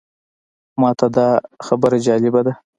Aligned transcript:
ماته 0.81 1.07
دا 1.15 1.27
خبره 1.65 1.97
جالبه 2.05 2.41
ده. 2.45 2.53